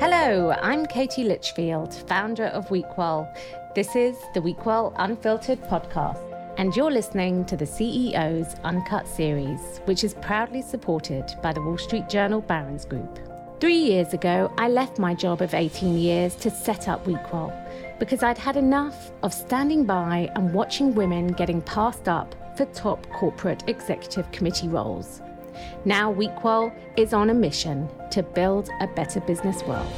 [0.00, 3.34] Hello, I'm Katie Litchfield, founder of WeQual.
[3.74, 6.22] This is the WeQual Unfiltered podcast,
[6.56, 11.76] and you're listening to the CEO's Uncut series, which is proudly supported by the Wall
[11.76, 13.18] Street Journal Barron's Group.
[13.58, 18.22] Three years ago, I left my job of 18 years to set up WeQual because
[18.22, 23.64] I'd had enough of standing by and watching women getting passed up for top corporate
[23.66, 25.22] executive committee roles.
[25.84, 29.92] Now, WeQual is on a mission to build a better business world.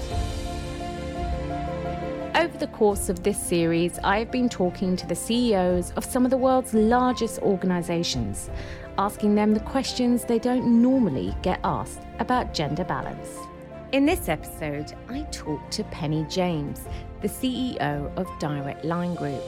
[2.35, 6.25] Over the course of this series, I have been talking to the CEOs of some
[6.25, 8.49] of the world's largest organizations,
[8.97, 13.29] asking them the questions they don't normally get asked about gender balance.
[13.93, 16.87] In this episode, I talked to Penny James,
[17.21, 19.43] the CEO of Direct Line Group.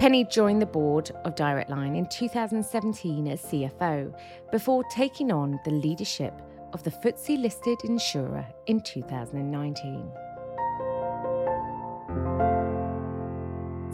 [0.00, 4.18] Penny joined the board of Direct Line in 2017 as CFO
[4.50, 6.32] before taking on the leadership
[6.72, 10.10] of the FTSE listed insurer in 2019.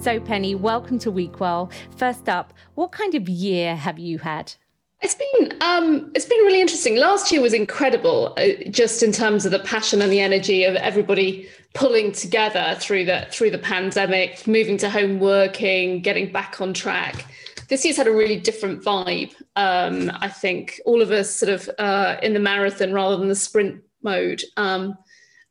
[0.01, 1.73] So, Penny, welcome to WeQual.
[1.97, 4.55] First up, what kind of year have you had?
[5.03, 6.97] It's been um, it's been really interesting.
[6.97, 10.77] Last year was incredible, uh, just in terms of the passion and the energy of
[10.77, 16.73] everybody pulling together through the through the pandemic, moving to home working, getting back on
[16.73, 17.27] track.
[17.69, 19.35] This year's had a really different vibe.
[19.57, 23.35] Um, I think all of us sort of uh, in the marathon rather than the
[23.35, 24.43] sprint mode.
[24.57, 24.97] Um,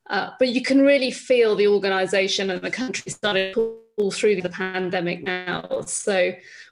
[0.09, 4.41] uh, but you can really feel the organisation and the country starting to pull through
[4.41, 5.81] the pandemic now.
[5.85, 6.31] So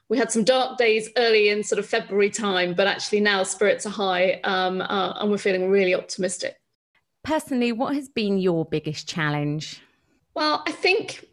[0.10, 3.86] we had some dark days early in sort of February time, but actually now spirits
[3.86, 6.56] are high um, uh, and we're feeling really optimistic.
[7.24, 9.82] Personally, what has been your biggest challenge?
[10.36, 11.26] Well, I think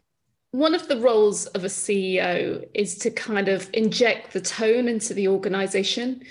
[0.51, 5.13] one of the roles of a CEO is to kind of inject the tone into
[5.13, 6.23] the organization.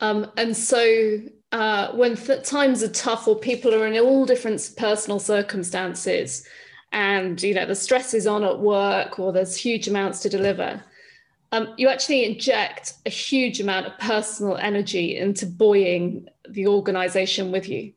[0.00, 1.20] Um, and so
[1.52, 6.46] uh, when th- times are tough or people are in all different personal circumstances
[6.92, 10.82] and you know the stress is on at work or there's huge amounts to deliver
[11.52, 17.68] um, you actually inject a huge amount of personal energy into buoying the organization with
[17.68, 17.92] you.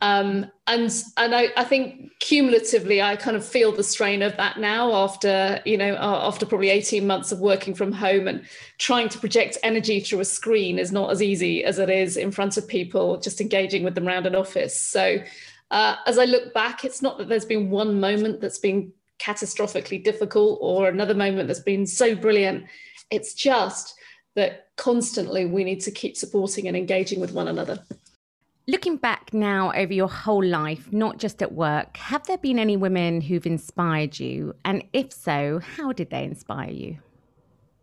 [0.00, 4.58] Um, and and I, I, think cumulatively, I kind of feel the strain of that
[4.58, 8.44] now after you know after probably eighteen months of working from home and
[8.78, 12.30] trying to project energy through a screen is not as easy as it is in
[12.30, 14.78] front of people, just engaging with them around an office.
[14.80, 15.18] So
[15.70, 20.02] uh, as I look back, it's not that there's been one moment that's been catastrophically
[20.02, 22.64] difficult or another moment that's been so brilliant.
[23.10, 23.94] It's just
[24.34, 27.84] that constantly we need to keep supporting and engaging with one another.
[28.70, 32.76] Looking back now over your whole life, not just at work, have there been any
[32.76, 34.54] women who've inspired you?
[34.64, 36.98] And if so, how did they inspire you?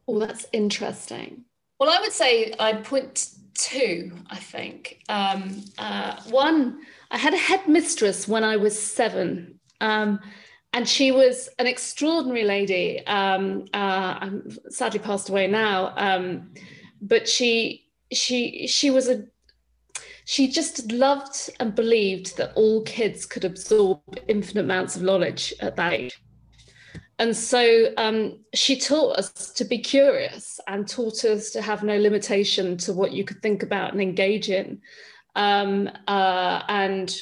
[0.08, 1.44] Oh, that's interesting.
[1.78, 5.04] Well, I would say I'd point two, I think.
[5.10, 6.80] Um, uh, one,
[7.12, 9.60] I had a headmistress when I was seven.
[9.82, 10.22] Um,
[10.72, 13.06] and she was an extraordinary lady.
[13.08, 14.30] Um, uh,
[14.70, 16.54] sadly passed away now, um,
[17.02, 17.84] but she
[18.14, 19.26] she she was a
[20.30, 25.78] she just loved and believed that all kids could absorb infinite amounts of knowledge at
[25.78, 26.22] that age.
[27.18, 31.98] And so um, she taught us to be curious and taught us to have no
[31.98, 34.82] limitation to what you could think about and engage in.
[35.38, 37.16] Um, uh, and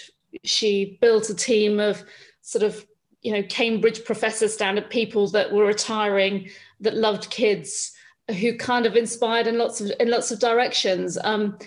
[0.44, 2.04] she built a team of
[2.42, 2.88] sort of
[3.22, 6.50] you know Cambridge professor standard people that were retiring
[6.80, 7.92] that loved kids
[8.40, 11.20] who kind of inspired in lots of in lots of directions.
[11.24, 11.60] Um,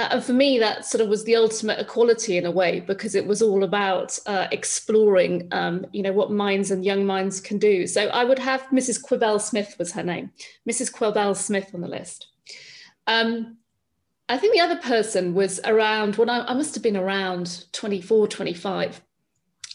[0.00, 3.14] uh, and for me, that sort of was the ultimate equality in a way because
[3.14, 7.58] it was all about uh, exploring, um, you know, what minds and young minds can
[7.58, 7.86] do.
[7.86, 9.02] So I would have Mrs.
[9.02, 10.32] Quibell Smith was her name,
[10.68, 10.90] Mrs.
[10.90, 12.28] Quibell Smith on the list.
[13.06, 13.58] Um,
[14.28, 18.28] I think the other person was around when I, I must have been around 24,
[18.28, 19.02] 25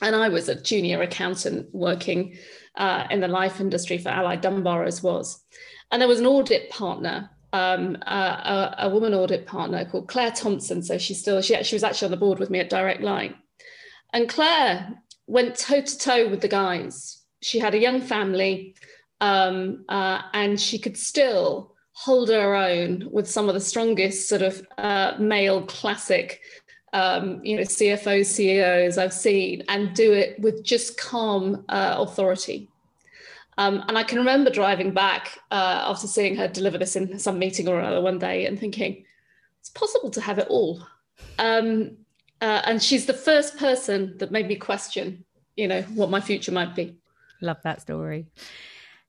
[0.02, 2.38] and I was a junior accountant working
[2.76, 5.44] uh, in the life industry for Allied Dunbar as was.
[5.92, 10.84] And there was an audit partner, um, a, a, woman audit partner called Claire Thompson.
[10.84, 13.36] So she's still, she, she was actually on the board with me at Direct Line.
[14.12, 17.24] And Claire went toe to toe with the guys.
[17.42, 18.76] She had a young family
[19.22, 24.42] um, uh, and she could still hold her own with some of the strongest sort
[24.42, 26.42] of uh, male classic
[26.92, 32.70] um, you know, CFOs, CEOs I've seen, and do it with just calm uh, authority.
[33.58, 37.40] Um, and I can remember driving back uh, after seeing her deliver this in some
[37.40, 39.06] meeting or another one day and thinking,
[39.60, 40.86] it's possible to have it all.
[41.40, 41.98] Um,
[42.42, 45.24] uh, and she's the first person that made me question,
[45.56, 46.98] you know, what my future might be.
[47.42, 48.28] Love that story.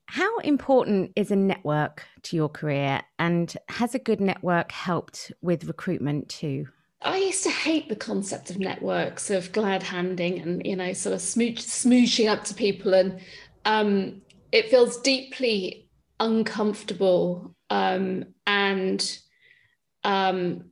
[0.05, 3.01] How important is a network to your career?
[3.19, 6.67] And has a good network helped with recruitment too?
[7.01, 11.13] I used to hate the concept of networks, of glad handing and, you know, sort
[11.13, 12.93] of smooch, smooching up to people.
[12.93, 13.19] And
[13.65, 14.21] um,
[14.51, 15.87] it feels deeply
[16.19, 17.55] uncomfortable.
[17.69, 19.19] Um, and
[20.03, 20.71] um,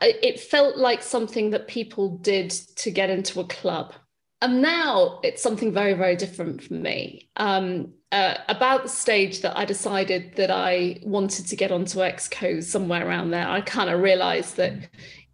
[0.00, 3.94] it felt like something that people did to get into a club.
[4.42, 7.30] And now it's something very, very different for me.
[7.36, 12.62] Um, uh, about the stage that I decided that I wanted to get onto Exco
[12.62, 14.74] somewhere around there, I kind of realized that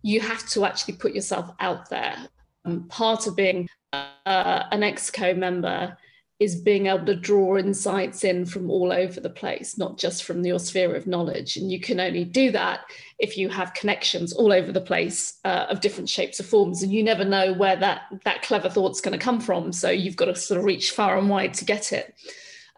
[0.02, 2.16] you have to actually put yourself out there.
[2.64, 5.96] Um, part of being uh, an Exco member
[6.38, 10.44] is being able to draw insights in from all over the place, not just from
[10.44, 11.56] your sphere of knowledge.
[11.56, 12.80] And you can only do that
[13.18, 16.82] if you have connections all over the place uh, of different shapes or forms.
[16.82, 19.72] And you never know where that, that clever thought's going to come from.
[19.72, 22.14] So you've got to sort of reach far and wide to get it.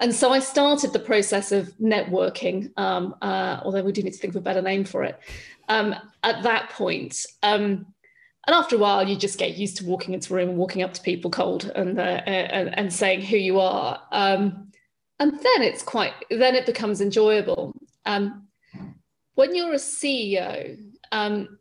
[0.00, 4.18] And so I started the process of networking, um, uh, although we do need to
[4.18, 5.20] think of a better name for it,
[5.68, 7.26] um, at that point.
[7.42, 7.84] Um,
[8.46, 10.82] and after a while, you just get used to walking into a room and walking
[10.82, 14.00] up to people cold and uh, and, and, saying who you are.
[14.12, 14.72] Um,
[15.18, 17.74] and then it's quite, then it becomes enjoyable.
[18.06, 18.46] Um,
[19.34, 20.78] when you're a CEO,
[21.12, 21.58] um,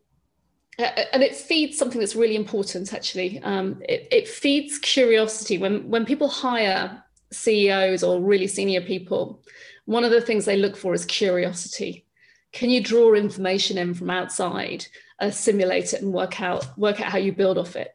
[0.78, 3.40] and it feeds something that's really important actually.
[3.44, 5.58] It, it feeds curiosity.
[5.58, 9.42] When, when people hire CEOs or really senior people,
[9.84, 12.06] one of the things they look for is curiosity.
[12.52, 14.86] Can you draw information in from outside,
[15.20, 17.94] uh, simulate it, and work out work out how you build off it?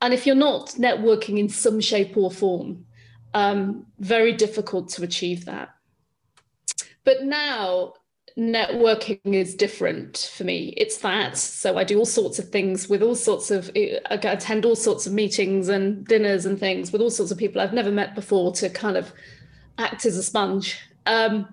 [0.00, 2.84] And if you're not networking in some shape or form,
[3.32, 5.70] um, very difficult to achieve that.
[7.04, 7.94] But now
[8.38, 10.74] networking is different for me.
[10.76, 11.36] It's that.
[11.36, 15.06] So I do all sorts of things with all sorts of, I attend all sorts
[15.06, 18.52] of meetings and dinners and things with all sorts of people I've never met before
[18.54, 19.12] to kind of
[19.78, 20.78] act as a sponge.
[21.06, 21.48] Um,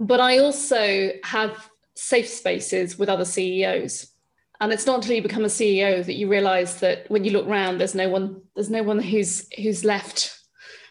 [0.00, 4.08] but I also have safe spaces with other CEOs.
[4.60, 7.46] And it's not until you become a CEO that you realize that when you look
[7.46, 10.38] around, there's no one, there's no one who's who's left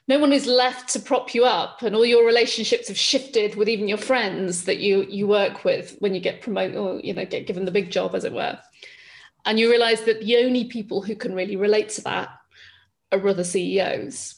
[0.08, 1.82] no one is left to prop you up.
[1.82, 5.98] And all your relationships have shifted with even your friends that you you work with
[6.00, 8.58] when you get promoted or you know get given the big job as it were.
[9.46, 12.30] And you realize that the only people who can really relate to that
[13.12, 14.36] are other ceos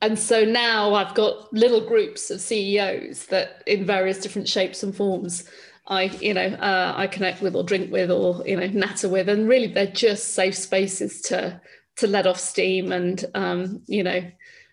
[0.00, 4.94] and so now i've got little groups of ceos that in various different shapes and
[4.94, 5.48] forms
[5.86, 9.28] i you know uh, i connect with or drink with or you know natter with
[9.28, 11.60] and really they're just safe spaces to
[11.96, 14.22] to let off steam and um, you know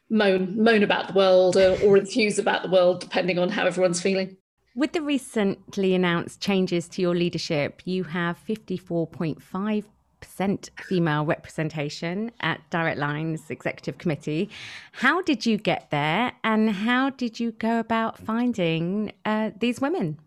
[0.09, 4.01] moan moan about the world or, or enthuse about the world, depending on how everyone's
[4.01, 4.35] feeling.
[4.75, 12.97] With the recently announced changes to your leadership, you have 54.5% female representation at Direct
[12.97, 14.49] Line's executive committee.
[14.93, 20.19] How did you get there and how did you go about finding uh, these women?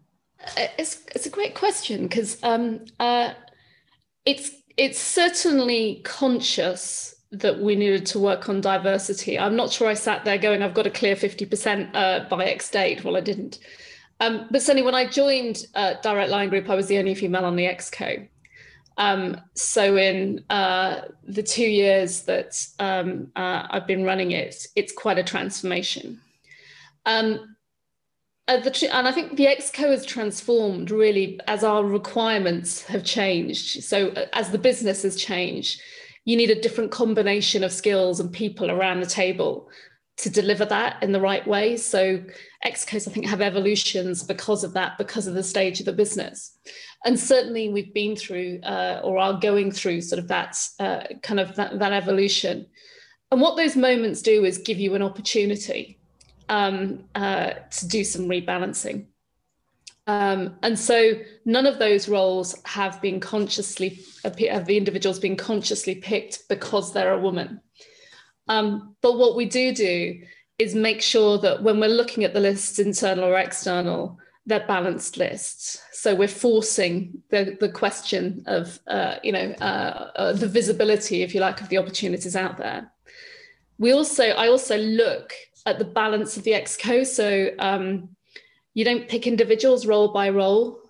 [0.57, 3.33] Uh, it's, it's a great question because um, uh,
[4.25, 9.39] it's, it's certainly conscious that we needed to work on diversity.
[9.39, 12.71] I'm not sure I sat there going, I've got to clear 50% uh, by X
[12.71, 13.05] date.
[13.05, 13.59] Well, I didn't.
[14.21, 17.45] Um, but certainly when I joined uh, Direct Line Group, I was the only female
[17.45, 18.29] on the Exco.
[18.99, 24.93] Um, so in uh, the two years that um, uh, I've been running it, it's
[24.93, 26.21] quite a transformation.
[27.07, 27.52] Um,
[28.49, 33.85] uh, the, and I think the Exco has transformed really as our requirements have changed.
[33.85, 35.81] So uh, as the business has changed,
[36.25, 39.69] you need a different combination of skills and people around the table
[40.19, 41.77] to deliver that in the right way.
[41.77, 42.23] So
[42.65, 46.57] Excos, I think, have evolutions because of that, because of the stage of the business.
[47.05, 51.41] And certainly we've been through uh, or are going through sort of that uh, kind
[51.41, 52.67] of that, that, evolution.
[53.31, 55.99] And what those moments do is give you an opportunity
[56.49, 59.07] um, uh, to do some rebalancing.
[60.07, 61.13] Um, and so
[61.45, 67.13] none of those roles have been consciously, have the individuals been consciously picked because they're
[67.13, 67.61] a woman.
[68.49, 70.23] Um, but what we do do
[70.59, 75.17] is make sure that when we're looking at the lists, internal or external, they're balanced
[75.17, 75.81] lists.
[75.93, 81.33] So we're forcing the, the question of, uh, you know, uh, uh, the visibility, if
[81.33, 82.91] you like, of the opportunities out there.
[83.79, 85.33] We also, I also look
[85.67, 87.07] at the balance of the exco.
[87.07, 88.09] So um,
[88.75, 90.81] you don't pick individuals role by role.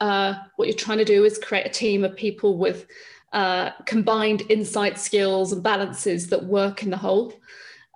[0.00, 2.86] Uh, what you're trying to do is create a team of people with
[3.32, 7.32] uh, combined insight skills and balances that work in the whole.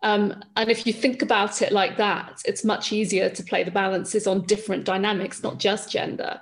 [0.03, 3.71] Um, and if you think about it like that, it's much easier to play the
[3.71, 6.41] balances on different dynamics, not just gender,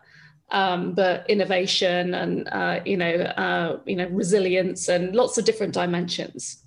[0.51, 5.75] um, but innovation and uh, you know, uh, you know, resilience and lots of different
[5.75, 6.63] dimensions.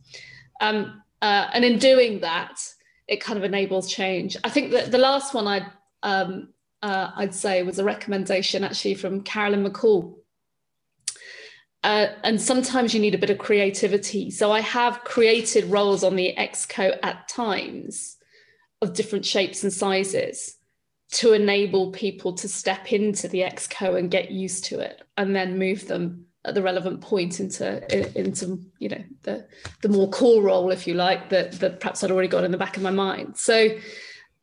[0.60, 2.62] Um, uh, and in doing that,
[3.08, 4.38] it kind of enables change.
[4.44, 5.68] I think that the last one I
[6.04, 6.50] um,
[6.82, 10.16] uh, I'd say was a recommendation actually from Carolyn McCall.
[11.84, 14.30] Uh, and sometimes you need a bit of creativity.
[14.30, 18.18] So I have created roles on the exco at times
[18.82, 20.58] of different shapes and sizes
[21.14, 25.60] to enable people to step into the exco and get used to it and then
[25.60, 29.48] move them at the relevant point into into you know the
[29.82, 32.58] the more core role if you like that that perhaps I'd already got in the
[32.58, 33.70] back of my mind so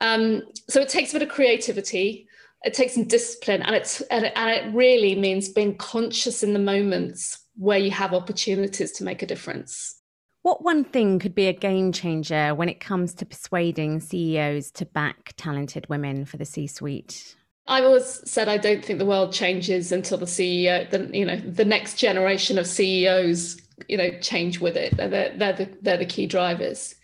[0.01, 2.29] um so it takes a bit of creativity
[2.63, 6.53] it takes some discipline and it's and it, and it really means being conscious in
[6.53, 9.99] the moments where you have opportunities to make a difference
[10.43, 14.87] what one thing could be a game changer when it comes to persuading CEOs to
[14.87, 17.37] back talented women for the C suite?
[17.69, 21.37] I've always said I don't think the world changes until the CEO, the, you know,
[21.37, 24.97] the next generation of CEOs, you know, change with it.
[24.97, 26.95] They're, they're, the, they're the key drivers.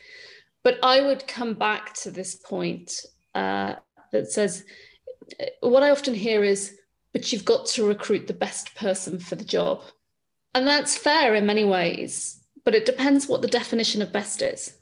[0.63, 2.93] But I would come back to this point
[3.35, 3.75] uh,
[4.13, 4.65] that says,
[5.61, 6.77] what I often hear is,
[7.13, 9.83] but you've got to recruit the best person for the job.
[10.55, 14.75] And that's fair in many ways but it depends what the definition of best is.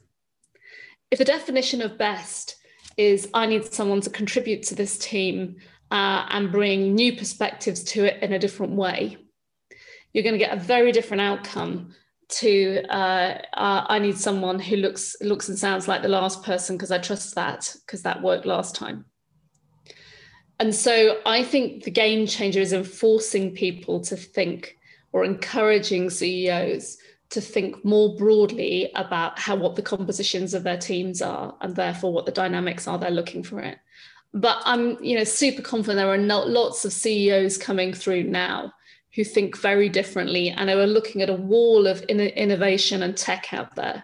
[1.11, 2.55] If the definition of best
[2.97, 5.57] is I need someone to contribute to this team
[5.91, 9.17] uh, and bring new perspectives to it in a different way,
[10.11, 11.93] you're going to get a very different outcome
[12.29, 16.77] to uh, uh, I need someone who looks looks and sounds like the last person
[16.77, 19.05] because I trust that because that worked last time.
[20.59, 24.77] And so I think the game changer is enforcing people to think
[25.11, 26.97] or encouraging CEOs
[27.31, 32.13] to think more broadly about how what the compositions of their teams are and therefore
[32.13, 33.79] what the dynamics are they're looking for it
[34.33, 38.71] but i'm you know super confident there are lots of ceos coming through now
[39.15, 43.53] who think very differently and are looking at a wall of in- innovation and tech
[43.53, 44.03] out there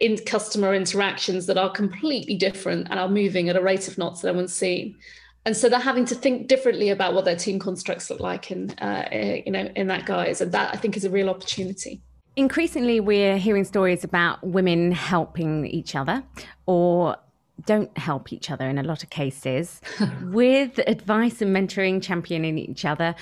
[0.00, 4.20] in customer interactions that are completely different and are moving at a rate of knots
[4.20, 4.96] that no one's seen.
[5.44, 8.70] And so they're having to think differently about what their team constructs look like in
[8.78, 10.40] uh, you know in that guise.
[10.40, 12.00] And that i think is a real opportunity.
[12.36, 16.22] Increasingly, we're hearing stories about women helping each other
[16.66, 17.16] or
[17.66, 19.80] don't help each other in a lot of cases
[20.24, 23.14] with advice and mentoring, championing each other.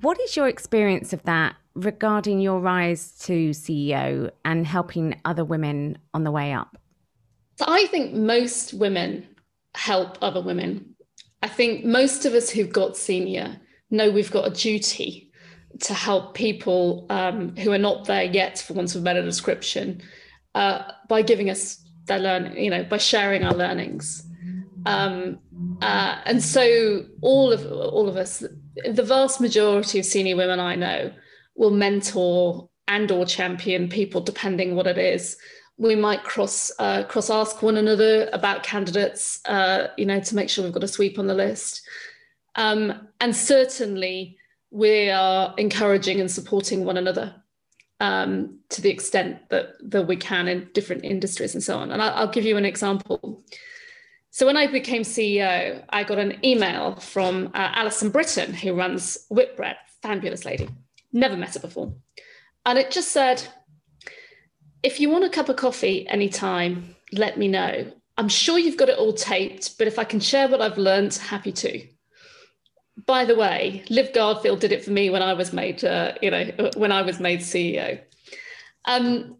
[0.00, 5.98] What is your experience of that regarding your rise to CEO and helping other women
[6.12, 6.76] on the way up?
[7.56, 9.26] So I think most women
[9.74, 10.94] help other women.
[11.42, 13.60] I think most of us who've got senior
[13.90, 15.30] know we've got a duty
[15.80, 20.00] to help people um, who are not there yet, for want of a better description,
[20.54, 24.26] uh, by giving us their learning, you know, by sharing our learnings.
[24.86, 25.38] Um,
[25.80, 28.44] uh, and so all of all of us,
[28.84, 31.12] the vast majority of senior women I know,
[31.54, 35.36] will mentor and or champion people, depending what it is.
[35.76, 40.48] We might cross uh, cross ask one another about candidates, uh, you know, to make
[40.48, 41.82] sure we've got a sweep on the list.
[42.56, 44.36] Um, and certainly
[44.70, 47.34] we are encouraging and supporting one another
[48.00, 51.90] um, to the extent that, that we can in different industries and so on.
[51.90, 53.44] And I'll, I'll give you an example.
[54.30, 59.26] So when I became CEO, I got an email from uh, Alison Brittain, who runs
[59.30, 60.68] Whitbread, fabulous lady,
[61.12, 61.94] never met her before.
[62.66, 63.46] And it just said,
[64.82, 67.92] if you want a cup of coffee anytime, let me know.
[68.18, 71.14] I'm sure you've got it all taped, but if I can share what I've learned,
[71.14, 71.86] happy to
[73.06, 76.30] by the way, Liv Garfield did it for me when I was made, uh, you
[76.30, 78.00] know, when I was made CEO.
[78.84, 79.36] Um,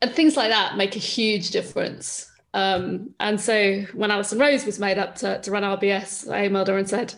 [0.00, 2.30] and things like that make a huge difference.
[2.54, 6.68] Um, and so when Alison Rose was made up to, to run RBS, I emailed
[6.68, 7.14] her and said,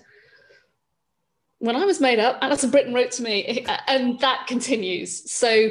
[1.59, 5.31] when I was made up, Alison Brittain wrote to me, and that continues.
[5.31, 5.69] So,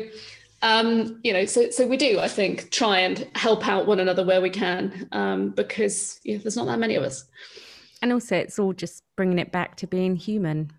[0.61, 4.23] um, you know, so so we do, I think, try and help out one another
[4.23, 7.25] where we can, um, because yeah, there's not that many of us.
[8.01, 10.71] And also, it's all just bringing it back to being human,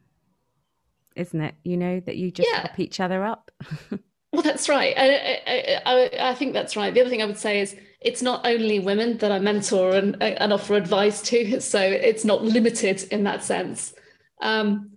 [1.16, 1.54] isn't it?
[1.64, 2.60] You know, that you just yeah.
[2.60, 3.50] help each other up.
[4.32, 4.94] well, that's right.
[4.96, 6.94] I, I, I, I, think that's right.
[6.94, 10.20] The other thing I would say is it's not only women that I mentor and,
[10.22, 13.92] and offer advice to, so it's not limited in that sense.
[14.40, 14.92] Um,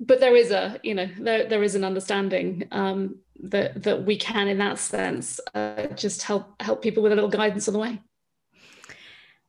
[0.00, 4.16] but there is a, you know, there, there is an understanding um, that that we
[4.16, 7.80] can, in that sense, uh, just help help people with a little guidance on the
[7.80, 8.00] way.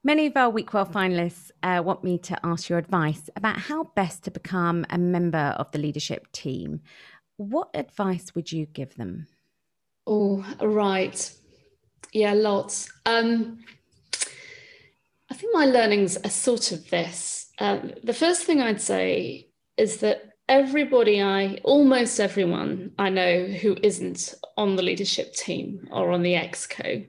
[0.01, 4.23] Many of our WeQual finalists uh, want me to ask your advice about how best
[4.23, 6.79] to become a member of the leadership team.
[7.35, 9.27] What advice would you give them?
[10.07, 11.31] Oh, right.
[12.13, 12.89] Yeah, lots.
[13.05, 13.59] Um,
[15.29, 17.51] I think my learnings are sort of this.
[17.59, 23.75] Um, the first thing I'd say is that everybody I, almost everyone I know who
[23.83, 27.05] isn't on the leadership team or on the EXCO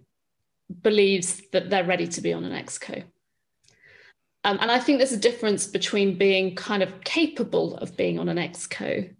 [0.82, 3.04] believes that they're ready to be on an exco.
[4.44, 8.28] Um, and I think there's a difference between being kind of capable of being on
[8.28, 9.14] an exco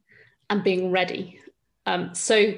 [0.49, 1.40] and being ready.
[1.87, 2.54] Um, so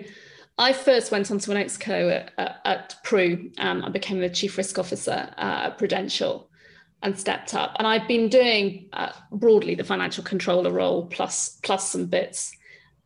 [0.58, 3.52] I first went onto an exco at, at, at Pru.
[3.58, 6.50] Um, I became the chief risk officer uh, at Prudential
[7.02, 7.74] and stepped up.
[7.78, 12.52] And I've been doing uh, broadly the financial controller role plus plus some bits.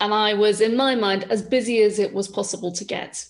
[0.00, 3.26] And I was, in my mind, as busy as it was possible to get.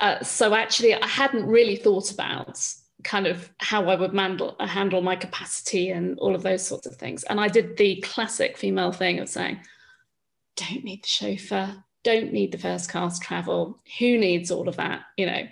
[0.00, 2.62] Uh, so actually, I hadn't really thought about
[3.04, 6.96] kind of how I would handle, handle my capacity and all of those sorts of
[6.96, 7.22] things.
[7.24, 9.60] And I did the classic female thing of saying,
[10.56, 13.80] don't need the chauffeur, don't need the first class travel.
[13.98, 15.02] Who needs all of that?
[15.16, 15.42] You know,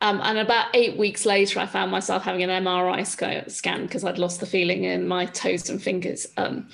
[0.00, 4.18] um, and about eight weeks later, I found myself having an MRI scan because I'd
[4.18, 6.68] lost the feeling in my toes and fingers, um,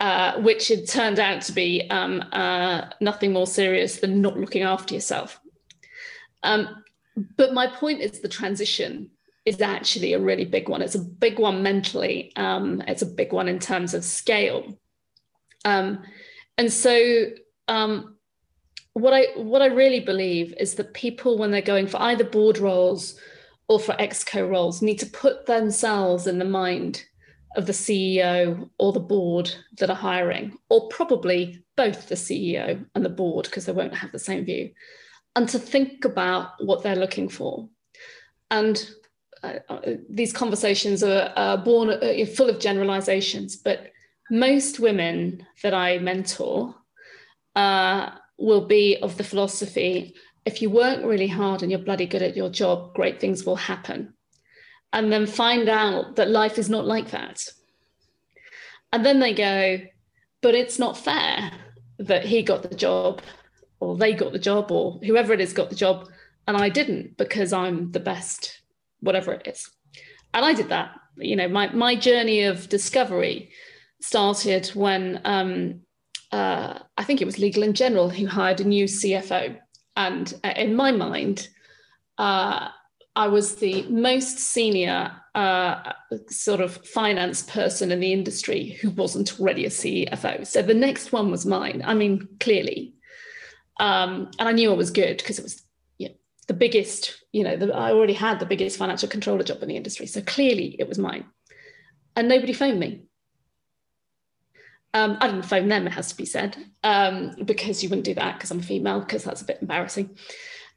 [0.00, 4.62] uh, which had turned out to be um, uh, nothing more serious than not looking
[4.62, 5.40] after yourself.
[6.46, 6.82] Um,
[7.36, 9.10] but my point is the transition
[9.44, 10.82] is actually a really big one.
[10.82, 14.78] It's a big one mentally, um, it's a big one in terms of scale.
[15.64, 16.02] Um,
[16.58, 17.26] and so,
[18.92, 22.58] what I what I really believe is that people, when they're going for either board
[22.58, 23.20] roles
[23.68, 27.04] or for exco roles, need to put themselves in the mind
[27.56, 33.04] of the CEO or the board that are hiring, or probably both the CEO and
[33.04, 34.70] the board, because they won't have the same view,
[35.36, 37.68] and to think about what they're looking for.
[38.50, 38.90] And
[39.42, 43.92] uh, uh these conversations are, are born uh, full of generalizations, but
[44.30, 46.74] most women that I mentor
[47.54, 50.14] uh, will be of the philosophy
[50.46, 53.56] if you work really hard and you're bloody good at your job, great things will
[53.56, 54.14] happen.
[54.92, 57.42] And then find out that life is not like that.
[58.92, 59.80] And then they go,
[60.40, 61.50] but it's not fair
[61.98, 63.20] that he got the job
[63.80, 66.08] or they got the job or whoever it is got the job
[66.48, 68.60] and I didn't because I'm the best,
[69.00, 69.70] whatever it is.
[70.34, 70.92] And I did that.
[71.16, 73.50] You know, my, my journey of discovery
[74.00, 75.80] started when um,
[76.32, 79.56] uh, I think it was Legal & General who hired a new CFO.
[79.96, 81.48] And uh, in my mind,
[82.18, 82.68] uh,
[83.16, 85.92] I was the most senior uh,
[86.28, 90.46] sort of finance person in the industry who wasn't already a CFO.
[90.46, 91.82] So the next one was mine.
[91.84, 92.94] I mean, clearly.
[93.78, 95.62] Um, and I knew I was good because it was
[95.98, 96.14] you know,
[96.48, 99.76] the biggest, you know, the, I already had the biggest financial controller job in the
[99.76, 100.06] industry.
[100.06, 101.26] So clearly it was mine.
[102.14, 103.06] And nobody phoned me.
[104.94, 108.14] Um, I didn't phone them, it has to be said, um, because you wouldn't do
[108.14, 110.16] that because I'm a female, because that's a bit embarrassing.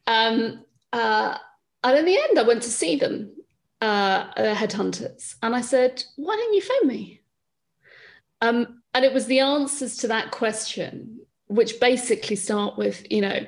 [0.08, 1.38] Um, uh,
[1.86, 3.32] and in the end, I went to see them,
[3.80, 7.22] uh, headhunters, and I said, Why didn't you phone me?
[8.42, 11.18] Um, and it was the answers to that question,
[11.50, 13.46] which basically start with, you know,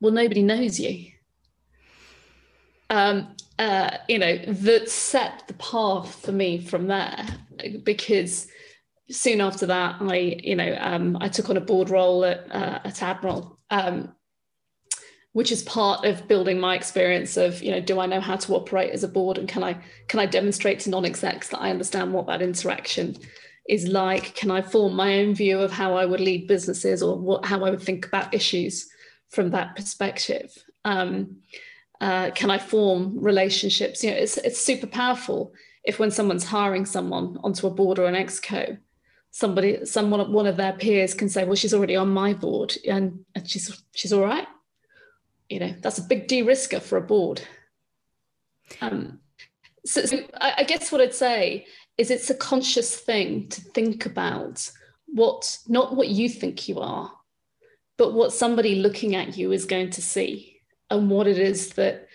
[0.00, 1.10] well, nobody knows you.
[2.90, 7.26] Um, uh, you know, that set the path for me from there
[7.82, 8.48] because
[9.10, 12.80] soon after that, I, you know, um, I took on a board role at, uh,
[12.84, 14.14] at Admiral, um,
[15.32, 18.54] which is part of building my experience of, you know, do I know how to
[18.54, 22.12] operate as a board, and can I can I demonstrate to non-execs that I understand
[22.12, 23.16] what that interaction
[23.68, 24.34] is like?
[24.34, 27.64] Can I form my own view of how I would lead businesses or what how
[27.64, 28.88] I would think about issues
[29.30, 30.56] from that perspective?
[30.84, 31.38] Um,
[32.00, 34.04] uh, can I form relationships?
[34.04, 35.52] You know, it's it's super powerful
[35.84, 38.78] if when someone's hiring someone onto a board or an exco,
[39.36, 43.22] somebody someone one of their peers can say well she's already on my board and,
[43.34, 44.48] and she's she's all right
[45.50, 47.42] you know that's a big de-risker for a board
[48.80, 49.20] um,
[49.84, 51.66] so, so I, I guess what i'd say
[51.98, 54.70] is it's a conscious thing to think about
[55.06, 57.10] what not what you think you are
[57.96, 62.06] but what somebody looking at you is going to see and what it is that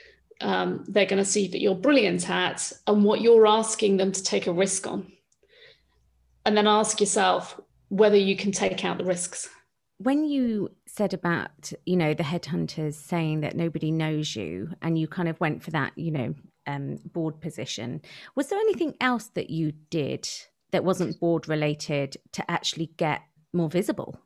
[0.41, 4.23] um, they're going to see that you're brilliant at and what you're asking them to
[4.23, 5.11] take a risk on
[6.45, 9.49] and then ask yourself whether you can take out the risks.
[9.97, 15.07] When you said about, you know, the headhunters saying that nobody knows you and you
[15.07, 16.33] kind of went for that, you know,
[16.67, 18.01] um, board position,
[18.35, 20.27] was there anything else that you did
[20.71, 23.21] that wasn't board related to actually get
[23.53, 24.19] more visible?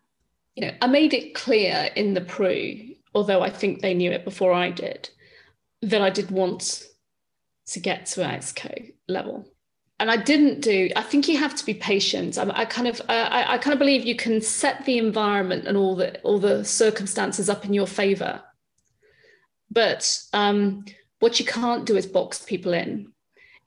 [0.56, 4.24] You know, I made it clear in the pre, although I think they knew it
[4.24, 5.10] before I did,
[5.82, 6.86] that I did want
[7.67, 9.45] to get to exco level
[10.00, 10.89] and I didn't do.
[10.95, 12.38] I think you have to be patient.
[12.38, 15.78] I, I kind of, I, I, kind of believe you can set the environment and
[15.78, 18.41] all the all the circumstances up in your favor,
[19.71, 20.86] but um,
[21.19, 23.12] what you can't do is box people in.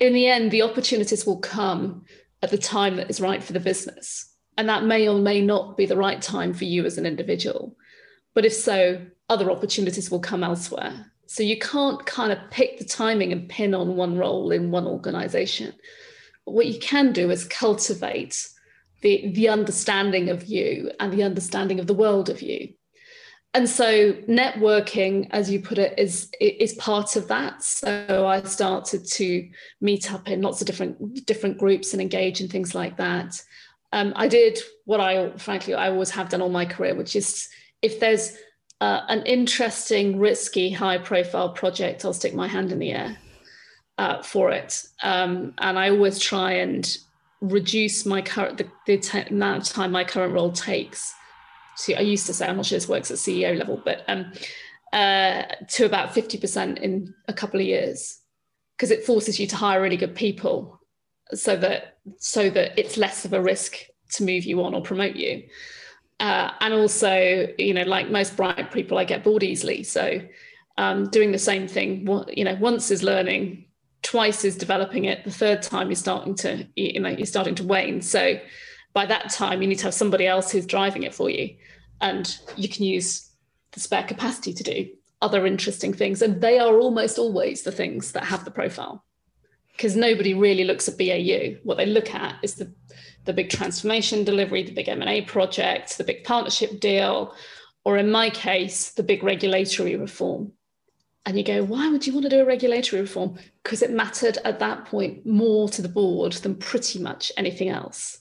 [0.00, 2.04] In the end, the opportunities will come
[2.42, 5.76] at the time that is right for the business, and that may or may not
[5.76, 7.76] be the right time for you as an individual.
[8.34, 11.12] But if so, other opportunities will come elsewhere.
[11.26, 14.86] So you can't kind of pick the timing and pin on one role in one
[14.86, 15.74] organization
[16.50, 18.48] what you can do is cultivate
[19.02, 22.72] the the understanding of you and the understanding of the world of you
[23.58, 27.60] and so networking as you put it is is part of that.
[27.60, 29.48] So i started to
[29.80, 33.42] meet up in lots of different different groups and engage in things like that.
[33.92, 37.48] Um, i did what i frankly i always have done all my career which is
[37.80, 38.36] if there's
[38.82, 43.16] uh, an interesting risky high profile project i'll stick my hand in the air
[43.96, 44.84] uh, for it.
[45.02, 46.84] Um, and i always try and
[47.40, 51.14] reduce my current the, the amount of time my current role takes
[51.78, 54.32] see, I used to say, I'm not sure this works at CEO level, but um,
[54.92, 58.18] uh, to about 50% in a couple of years,
[58.76, 60.80] because it forces you to hire really good people
[61.34, 63.76] so that so that it's less of a risk
[64.12, 65.42] to move you on or promote you.
[66.20, 69.82] Uh, and also, you know, like most bright people, I get bored easily.
[69.82, 70.20] So
[70.78, 73.66] um, doing the same thing, you know, once is learning,
[74.02, 77.64] twice is developing it, the third time you're starting to, you know, you're starting to
[77.64, 78.00] wane.
[78.00, 78.40] So
[78.98, 81.54] by that time, you need to have somebody else who's driving it for you
[82.00, 83.30] and you can use
[83.70, 84.88] the spare capacity to do
[85.22, 86.20] other interesting things.
[86.20, 89.04] And they are almost always the things that have the profile
[89.70, 91.60] because nobody really looks at BAU.
[91.62, 92.74] What they look at is the,
[93.24, 97.36] the big transformation delivery, the big M&A project, the big partnership deal,
[97.84, 100.50] or in my case, the big regulatory reform.
[101.24, 103.38] And you go, why would you want to do a regulatory reform?
[103.62, 108.18] Because it mattered at that point more to the board than pretty much anything else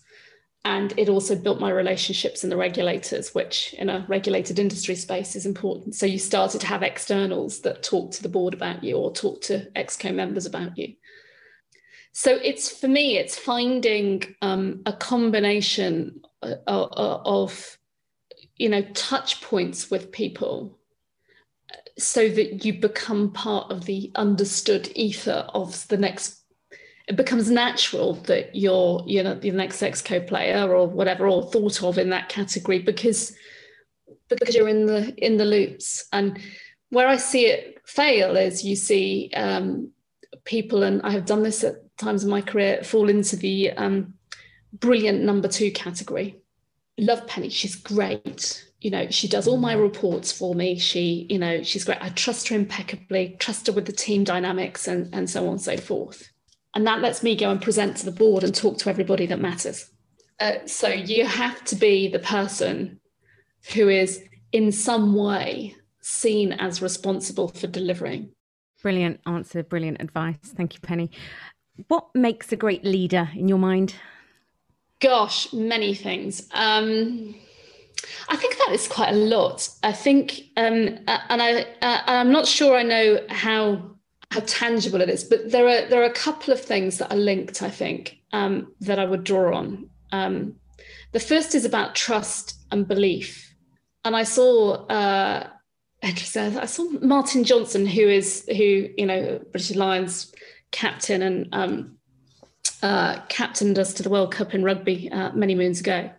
[0.68, 5.34] and it also built my relationships in the regulators which in a regulated industry space
[5.34, 5.96] is important.
[5.96, 9.40] So you started to have externals that talk to the board about you or talk
[9.44, 10.96] to exco members about you.
[12.12, 17.78] So it's for me it's finding um, a combination of, uh, uh, of
[18.58, 20.78] you know touch points with people
[21.98, 26.44] so that you become part of the understood ether of the next
[27.08, 31.82] it becomes natural that you're you know the next exco player or whatever or thought
[31.82, 33.36] of in that category because
[34.28, 36.06] because you're in the in the loops.
[36.12, 36.40] And
[36.90, 39.92] where i see it fail is you see um,
[40.44, 44.14] people and i have done this at times in my career fall into the um,
[44.74, 46.40] brilliant number two category.
[47.00, 47.50] Love penny.
[47.50, 48.66] She's great.
[48.82, 50.78] You know she does all my reports for me.
[50.78, 52.02] She you know she's great.
[52.02, 55.62] I trust her impeccably trust her with the team dynamics and and so on and
[55.62, 56.30] so forth
[56.78, 59.40] and that lets me go and present to the board and talk to everybody that
[59.40, 59.90] matters.
[60.40, 63.00] Uh, so you have to be the person
[63.74, 68.30] who is in some way seen as responsible for delivering.
[68.84, 70.38] Brilliant answer, brilliant advice.
[70.44, 71.10] Thank you, Penny.
[71.88, 73.96] What makes a great leader in your mind?
[75.00, 76.48] Gosh, many things.
[76.54, 77.34] Um,
[78.30, 79.68] I think that is quite a lot.
[79.82, 83.97] I think, um, and I, uh, I'm not sure I know how
[84.32, 85.24] how tangible it is.
[85.24, 88.74] But there are there are a couple of things that are linked, I think, um,
[88.82, 89.90] that I would draw on.
[90.12, 90.56] Um,
[91.14, 93.54] the first is about trust and belief,
[94.06, 94.86] and I saw.
[94.88, 95.50] Uh,
[96.04, 100.32] I saw Martin Johnson, who is who you know British Lions
[100.72, 101.98] captain and um,
[102.84, 106.10] uh, captained us to the World Cup in rugby uh, many moons ago.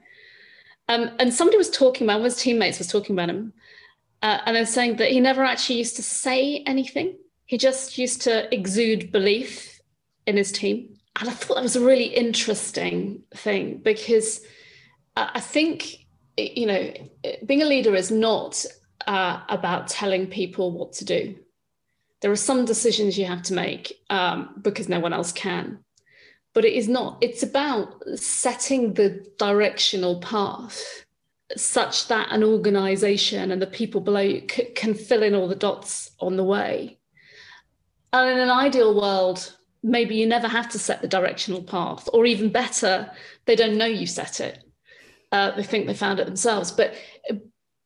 [0.89, 3.53] Um, and somebody was talking about one of his teammates was talking about him,
[4.23, 7.17] uh, and they're saying that he never actually used to say anything
[7.49, 9.81] he just used to exude belief
[10.27, 10.95] in his team.
[11.19, 14.43] And I thought that was a really interesting thing because
[15.17, 16.07] I think,
[16.37, 16.93] you know,
[17.47, 18.67] being a leader is not
[19.07, 21.37] uh, about telling people what to do.
[22.21, 25.79] There are some decisions you have to make um, because no one else can.
[26.53, 30.83] But it is not, it's about setting the directional path
[31.57, 35.55] such that an organization and the people below you c- can fill in all the
[35.55, 36.98] dots on the way
[38.13, 42.27] and in an ideal world, maybe you never have to set the directional path, or
[42.27, 43.11] even better,
[43.47, 44.65] they don't know you set it.
[45.31, 46.71] Uh, they think they found it themselves.
[46.71, 46.95] But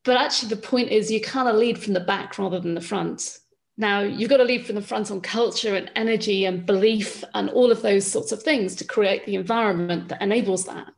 [0.04, 2.80] but actually, the point is you kind of lead from the back rather than the
[2.80, 3.38] front.
[3.76, 7.48] Now you've got to lead from the front on culture and energy and belief and
[7.50, 10.88] all of those sorts of things to create the environment that enables that.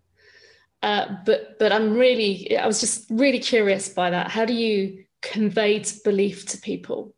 [0.83, 4.31] Uh, but but I'm really I was just really curious by that.
[4.31, 7.15] How do you convey belief to people?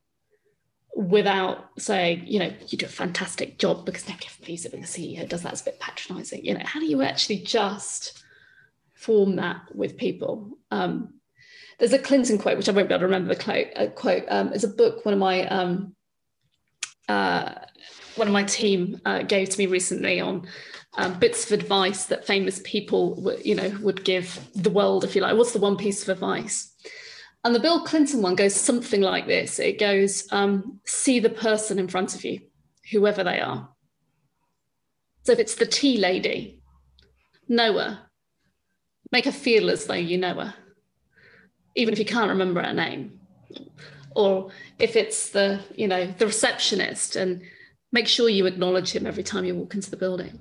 [0.97, 5.29] Without saying, you know, you do a fantastic job because never please if the CEO
[5.29, 6.43] does that, it's a bit patronizing.
[6.45, 8.25] You know, how do you actually just
[8.95, 10.57] form that with people?
[10.71, 11.21] Um,
[11.79, 13.67] there's a Clinton quote, which I won't be able to remember the quote.
[13.77, 15.95] Uh, quote um, it's a book one of my um,
[17.11, 17.53] uh,
[18.15, 20.49] one of my team uh, gave to me recently on
[20.97, 25.15] um, bits of advice that famous people, w- you know, would give the world, if
[25.15, 25.37] you like.
[25.37, 26.75] What's the one piece of advice?
[27.47, 31.79] And the Bill Clinton one goes something like this it goes, um, see the person
[31.79, 32.41] in front of you,
[32.91, 33.69] whoever they are.
[35.23, 36.61] So if it's the tea lady,
[37.47, 38.01] know her,
[39.13, 40.55] make her feel as though you know her,
[41.77, 43.21] even if you can't remember her name.
[44.17, 47.43] Or if it's the, you know, the receptionist and
[47.93, 50.41] make sure you acknowledge him every time you walk into the building.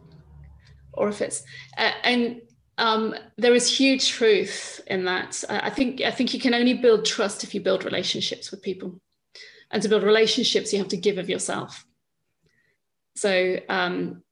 [0.91, 1.43] Or if it's,
[1.77, 2.41] uh, and
[2.77, 5.43] um, there is huge truth in that.
[5.49, 8.99] I think I think you can only build trust if you build relationships with people,
[9.71, 11.85] and to build relationships, you have to give of yourself.
[13.15, 14.23] So, um,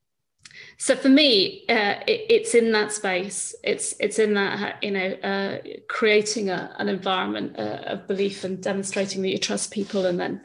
[0.78, 3.56] so for me, uh, it, it's in that space.
[3.64, 8.62] It's it's in that you know uh, creating a, an environment uh, of belief and
[8.62, 10.42] demonstrating that you trust people, and then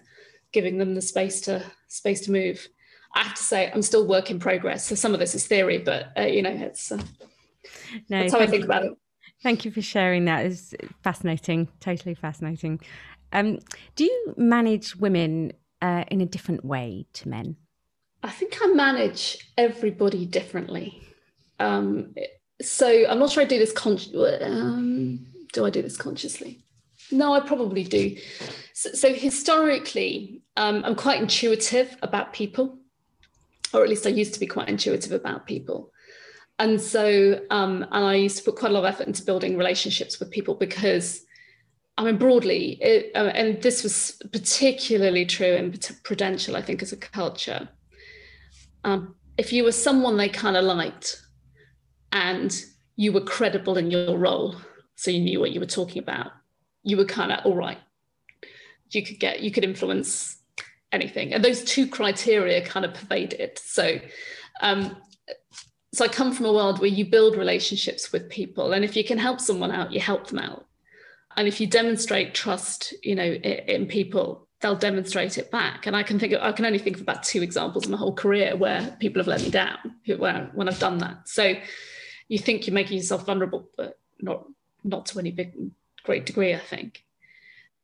[0.52, 2.68] giving them the space to space to move.
[3.14, 4.84] I have to say, I'm still work in progress.
[4.84, 7.02] So some of this is theory, but uh, you know, it's uh,
[8.08, 8.92] no, that's how I think about it.
[9.42, 10.46] Thank you for sharing that.
[10.46, 12.80] It's fascinating, totally fascinating.
[13.32, 13.58] Um,
[13.94, 17.56] do you manage women uh, in a different way to men?
[18.22, 21.02] I think I manage everybody differently.
[21.60, 22.14] Um,
[22.60, 23.72] so I'm not sure I do this
[24.42, 26.64] um, do I do this consciously?
[27.10, 28.16] No, I probably do.
[28.74, 32.78] So, so historically, um, I'm quite intuitive about people,
[33.72, 35.92] or at least I used to be quite intuitive about people.
[36.58, 39.56] And so, um, and I used to put quite a lot of effort into building
[39.56, 41.24] relationships with people because,
[41.96, 46.92] I mean, broadly, it, uh, and this was particularly true in Prudential, I think, as
[46.92, 47.68] a culture
[48.84, 51.22] um, if you were someone they kind of liked
[52.12, 52.64] and
[52.96, 54.56] you were credible in your role,
[54.96, 56.32] so you knew what you were talking about,
[56.82, 57.78] you were kind of all right.
[58.90, 60.38] You could get, you could influence
[60.90, 61.34] anything.
[61.34, 63.58] And those two criteria kind of pervaded.
[63.58, 63.98] So,
[64.60, 64.96] um,
[65.92, 69.04] so I come from a world where you build relationships with people, and if you
[69.04, 70.66] can help someone out, you help them out.
[71.36, 75.86] And if you demonstrate trust, you know, in, people, they'll demonstrate it back.
[75.86, 77.96] And I can think of, I can only think of about two examples in my
[77.96, 81.28] whole career where people have let me down when I've done that.
[81.28, 81.54] So
[82.26, 84.46] you think you're making yourself vulnerable, but not
[84.84, 85.52] not to any big
[86.02, 87.04] great degree, I think.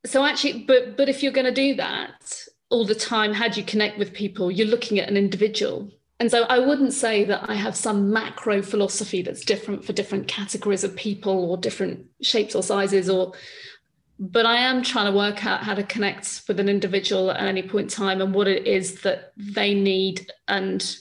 [0.05, 3.59] So actually, but but if you're going to do that all the time, how do
[3.59, 4.51] you connect with people?
[4.51, 5.91] You're looking at an individual.
[6.19, 10.27] And so I wouldn't say that I have some macro philosophy that's different for different
[10.27, 13.33] categories of people or different shapes or sizes or
[14.17, 17.61] but I am trying to work out how to connect with an individual at any
[17.61, 20.31] point in time and what it is that they need.
[20.47, 20.97] And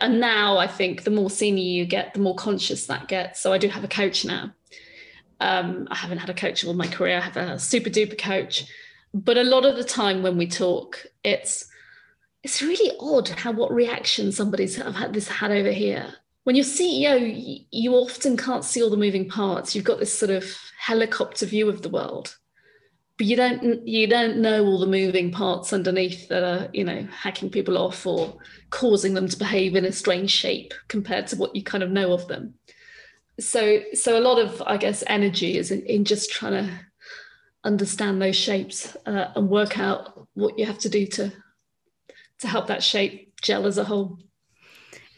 [0.00, 3.40] and now I think the more senior you get, the more conscious that gets.
[3.40, 4.52] So I do have a coach now.
[5.40, 7.16] Um, I haven't had a coach all my career.
[7.16, 8.64] I have a super duper coach,
[9.14, 11.70] but a lot of the time when we talk, it's
[12.42, 16.14] it's really odd how what reaction somebody's had this had over here.
[16.44, 19.74] When you're CEO, you often can't see all the moving parts.
[19.74, 20.44] You've got this sort of
[20.78, 22.36] helicopter view of the world
[23.18, 27.06] but you don't you don't know all the moving parts underneath that are you know
[27.12, 28.38] hacking people off or
[28.70, 32.12] causing them to behave in a strange shape compared to what you kind of know
[32.12, 32.54] of them
[33.38, 36.72] so so a lot of i guess energy is in, in just trying to
[37.64, 41.30] understand those shapes uh, and work out what you have to do to
[42.38, 44.18] to help that shape gel as a whole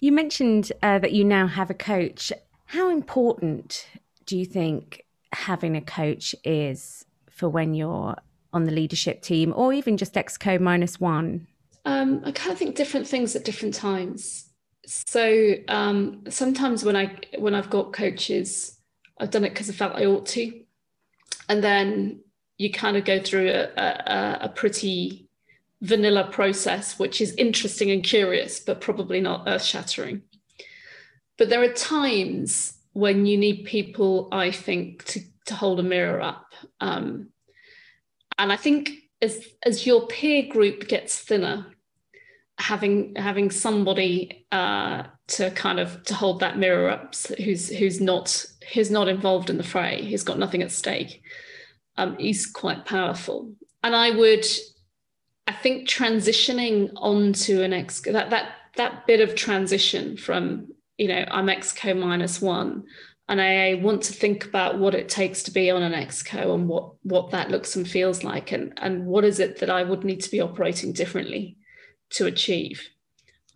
[0.00, 2.32] you mentioned uh, that you now have a coach
[2.66, 3.88] how important
[4.26, 8.16] do you think having a coach is for when you're
[8.52, 11.46] on the leadership team or even just exco minus one?
[11.84, 14.50] Um, I kind of think different things at different times.
[14.86, 18.78] So um, sometimes when I when I've got coaches,
[19.18, 20.62] I've done it because I felt I ought to,
[21.48, 22.20] and then
[22.58, 25.29] you kind of go through a, a, a pretty
[25.82, 30.22] vanilla process, which is interesting and curious, but probably not earth shattering.
[31.38, 36.20] But there are times when you need people, I think, to, to hold a mirror
[36.20, 36.52] up.
[36.80, 37.30] Um,
[38.38, 38.90] and I think
[39.22, 41.66] as as your peer group gets thinner,
[42.58, 48.44] having having somebody uh, to kind of to hold that mirror up, who's who's not
[48.74, 51.22] who's not involved in the fray, who's got nothing at stake,
[51.96, 53.52] um, is quite powerful.
[53.82, 54.46] And I would,
[55.50, 61.24] I think, transitioning onto an ex that that that bit of transition from you know,
[61.30, 62.84] I'm exco minus one.
[63.28, 66.68] And I want to think about what it takes to be on an exco and
[66.68, 70.04] what what that looks and feels like and, and what is it that I would
[70.04, 71.56] need to be operating differently
[72.10, 72.88] to achieve.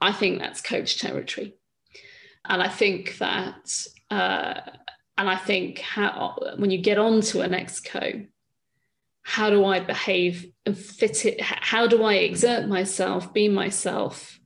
[0.01, 1.55] I think that's coach territory.
[2.45, 3.71] And I think that
[4.11, 4.61] uh,
[5.17, 8.27] and I think how when you get onto an exco,
[9.25, 11.41] how do I behave and fit it?
[11.41, 14.39] How do I exert myself, be myself,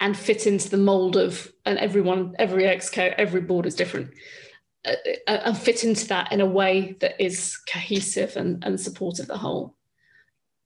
[0.00, 4.10] and fit into the mold of and everyone every exco every board is different
[4.84, 4.94] uh,
[5.26, 9.38] uh, and fit into that in a way that is cohesive and, and supportive the
[9.38, 9.74] whole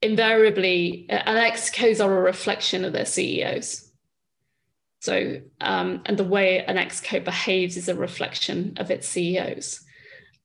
[0.02, 3.90] invariably uh, and excos are a reflection of their ceos
[5.00, 9.80] So, um, and the way an exco behaves is a reflection of its CEOs.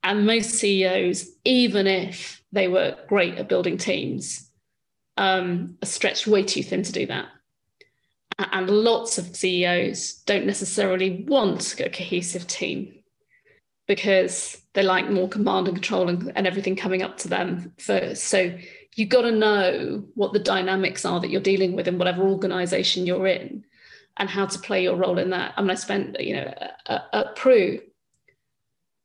[0.06, 4.52] And most CEOs, even if they were great at building teams,
[5.18, 7.26] um, are stretched way too thin to do that.
[8.38, 13.00] And lots of CEOs don't necessarily want a cohesive team
[13.88, 18.26] because they like more command and control and, and everything coming up to them first.
[18.26, 18.56] So
[18.96, 23.08] you've got to know what the dynamics are that you're dealing with in whatever organization
[23.08, 23.66] you're in
[24.18, 25.56] and how to play your role in that.
[25.58, 26.54] I mean, I spent, you know,
[26.86, 27.95] at, at Pru, when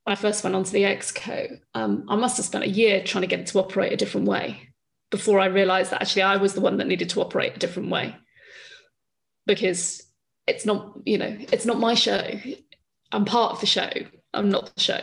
[0.07, 3.29] I first went onto the Exco, um, I must have spent a year trying to
[3.29, 4.69] get it to operate a different way
[5.11, 7.91] before I realized that actually I was the one that needed to operate a different
[7.91, 8.17] way
[9.47, 10.03] because
[10.47, 12.23] it's not, you know, it's not my show.
[13.13, 13.91] I'm part of the show.
[14.33, 15.01] I'm not the show.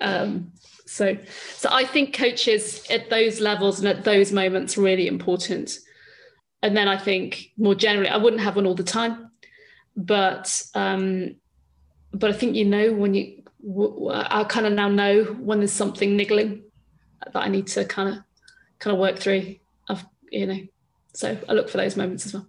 [0.00, 0.52] Um,
[0.86, 1.16] so,
[1.54, 5.78] so I think coaches at those levels and at those moments really important.
[6.62, 9.30] And then I think more generally, I wouldn't have one all the time,
[9.96, 11.36] but um,
[12.18, 13.42] but I think you know when you,
[14.10, 16.62] I kind of now know when there's something niggling
[17.24, 18.22] that I need to kind of
[18.78, 19.56] kind of work through.
[19.88, 20.60] Of you know,
[21.14, 22.46] so I look for those moments as well.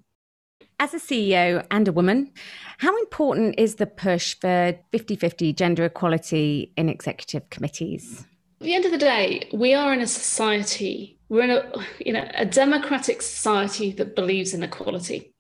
[0.79, 2.31] As a CEO and a woman,
[2.77, 8.25] how important is the push for 50 50 gender equality in executive committees?
[8.61, 12.13] At the end of the day, we are in a society, we're in a, you
[12.13, 15.33] know, a democratic society that believes in equality.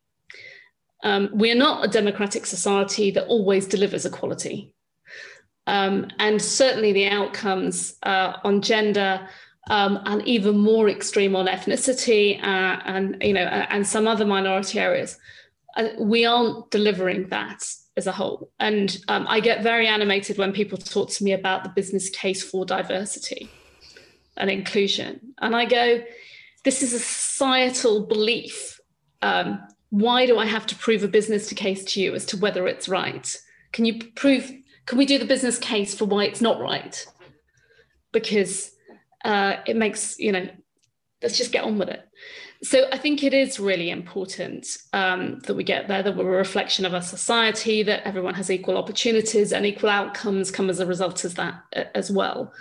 [1.03, 4.73] Um, we are not a democratic society that always delivers equality.
[5.67, 9.27] Um, and certainly the outcomes uh, on gender
[9.69, 14.79] um, and even more extreme on ethnicity uh, and you know and some other minority
[14.79, 15.17] areas.
[15.75, 17.63] Uh, we aren't delivering that
[17.97, 18.49] as a whole.
[18.59, 22.43] And um, I get very animated when people talk to me about the business case
[22.43, 23.49] for diversity
[24.37, 26.01] and inclusion, and I go,
[26.63, 28.79] "This is a societal belief.
[29.21, 32.67] Um, why do I have to prove a business case to you as to whether
[32.67, 33.35] it's right?
[33.71, 34.51] Can you prove?
[34.85, 37.05] Can we do the business case for why it's not right?
[38.11, 38.71] Because
[39.25, 40.47] uh, it makes you know
[41.21, 42.07] let's just get on with it
[42.63, 46.37] so i think it is really important um, that we get there that we're a
[46.37, 50.85] reflection of our society that everyone has equal opportunities and equal outcomes come as a
[50.85, 51.55] result of that
[51.93, 52.53] as well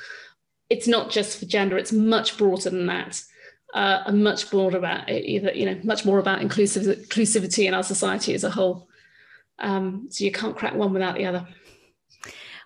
[0.69, 3.23] it's not just for gender it's much broader than that
[3.77, 7.83] uh, and much broader about either you know much more about inclusive inclusivity in our
[7.83, 8.89] society as a whole.
[9.59, 11.47] Um, so you can't crack one without the other.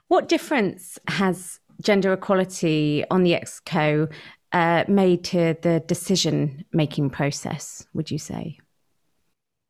[0.09, 4.11] What difference has gender equality on the exco
[4.53, 8.59] uh, made to the decision making process would you say?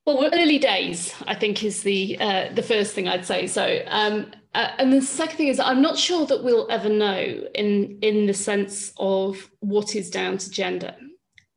[0.06, 3.46] Well early days i think is the uh, the first thing i'd say.
[3.46, 7.22] So um, uh, and the second thing is i'm not sure that we'll ever know
[7.54, 10.94] in in the sense of what is down to gender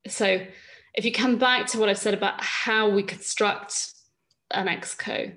[0.07, 0.45] so
[0.95, 3.91] if you come back to what i've said about how we construct
[4.51, 5.35] an exco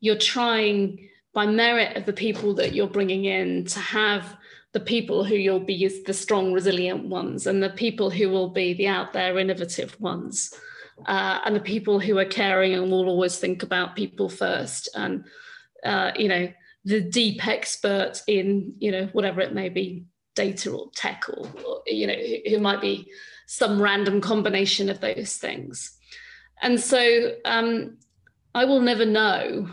[0.00, 4.36] you're trying by merit of the people that you're bringing in to have
[4.72, 8.74] the people who you'll be the strong, resilient ones, and the people who will be
[8.74, 10.54] the out there, innovative ones,
[11.06, 15.24] uh, and the people who are caring and will always think about people first, and
[15.84, 16.52] uh, you know
[16.84, 20.04] the deep expert in you know whatever it may be,
[20.36, 23.10] data or tech or, or you know who, who might be
[23.52, 25.98] some random combination of those things,
[26.62, 27.98] and so um,
[28.54, 29.68] I will never know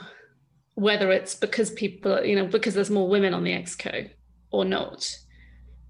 [0.73, 4.09] whether it's because people you know because there's more women on the exco
[4.49, 5.15] or not.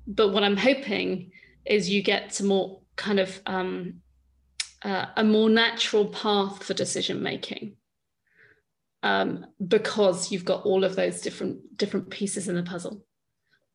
[0.05, 1.31] But what I'm hoping
[1.65, 4.01] is you get to more kind of um,
[4.81, 7.77] uh, a more natural path for decision making
[9.01, 13.05] um, because you've got all of those different different pieces in the puzzle.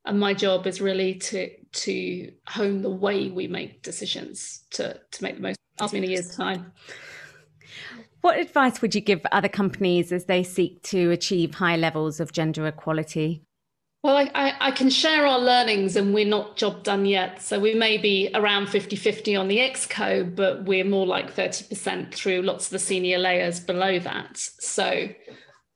[0.05, 5.23] And my job is really to to hone the way we make decisions to to
[5.23, 5.59] make the most.
[5.93, 6.73] Me in a year's time.
[8.21, 12.31] What advice would you give other companies as they seek to achieve high levels of
[12.31, 13.43] gender equality?
[14.03, 17.41] Well, I, I, I, can share our learnings and we're not job done yet.
[17.41, 22.13] So we may be around 50 50 on the Exco, but we're more like 30%
[22.13, 24.37] through lots of the senior layers below that.
[24.37, 25.09] So,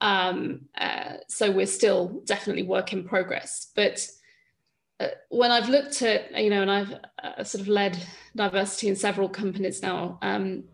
[0.01, 3.71] um, uh, so we're still definitely work in progress.
[3.77, 4.09] But
[5.29, 7.99] when I've looked at, you know, and I've uh, sort of led
[8.35, 10.65] diversity in several companies now, um,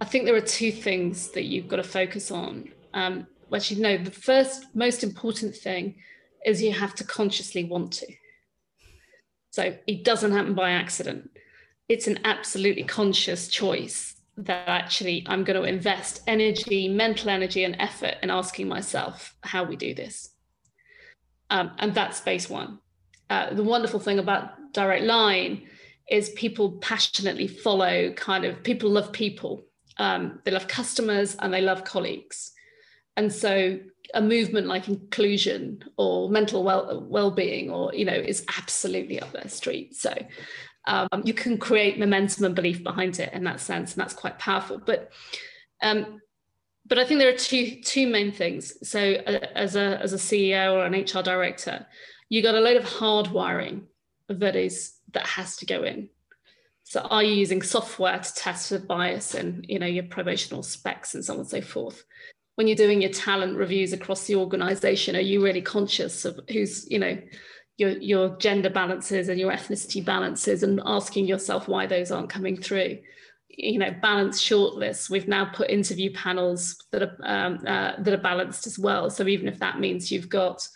[0.00, 2.70] I think there are two things that you've got to focus on.
[2.94, 5.96] Um, you know, the first most important thing
[6.44, 8.06] is you have to consciously want to.
[9.50, 11.30] So it doesn't happen by accident.
[11.88, 17.74] It's an absolutely conscious choice that actually I'm going to invest energy, mental energy, and
[17.80, 20.30] effort in asking myself how we do this.
[21.50, 22.78] Um, and that's base one.
[23.30, 25.66] Uh, the wonderful thing about Direct Line
[26.10, 29.64] is people passionately follow kind of people love people.
[29.98, 32.52] Um, they love customers and they love colleagues.
[33.16, 33.78] and so
[34.14, 39.48] a movement like inclusion or mental well well-being or you know is absolutely up their
[39.48, 40.14] street so
[40.86, 44.38] um, you can create momentum and belief behind it in that sense and that's quite
[44.38, 45.10] powerful but
[45.82, 46.20] um,
[46.88, 48.88] but I think there are two two main things.
[48.88, 51.86] So uh, as a as a CEO or an HR director,
[52.28, 53.82] you got a load of hardwiring
[54.28, 56.10] that is that has to go in.
[56.84, 61.14] So are you using software to test for bias and you know your promotional specs
[61.14, 62.04] and so on and so forth?
[62.54, 66.90] When you're doing your talent reviews across the organization, are you really conscious of who's,
[66.90, 67.16] you know,
[67.76, 72.56] your your gender balances and your ethnicity balances and asking yourself why those aren't coming
[72.56, 72.98] through?
[73.58, 78.22] you know balanced shortlists we've now put interview panels that are um, uh, that are
[78.22, 80.66] balanced as well so even if that means you've got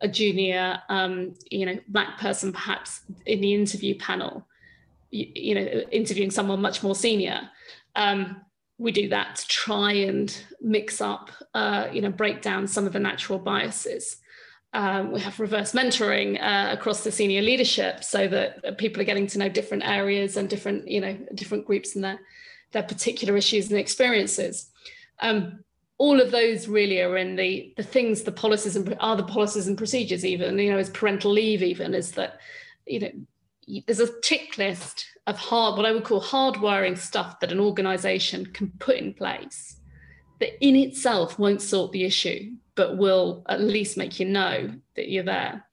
[0.00, 4.46] a junior um, you know black person perhaps in the interview panel
[5.10, 7.48] you, you know interviewing someone much more senior
[7.96, 8.40] um,
[8.78, 12.92] we do that to try and mix up uh, you know break down some of
[12.92, 14.18] the natural biases
[14.74, 19.28] um, we have reverse mentoring uh, across the senior leadership so that people are getting
[19.28, 22.18] to know different areas and different, you know, different groups and their,
[22.72, 24.70] their particular issues and experiences.
[25.20, 25.60] Um,
[26.04, 29.66] all of those really are in the the things, the policies and are the policies
[29.66, 30.24] and procedures.
[30.24, 32.40] Even you know, as parental leave, even is that
[32.86, 33.10] you know
[33.86, 38.44] there's a tick list of hard what I would call hardwiring stuff that an organisation
[38.46, 39.76] can put in place
[40.40, 45.08] that in itself won't sort the issue, but will at least make you know that
[45.08, 45.64] you're there.